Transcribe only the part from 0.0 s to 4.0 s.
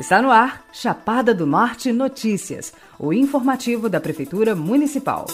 Está no ar Chapada do Norte Notícias, o informativo da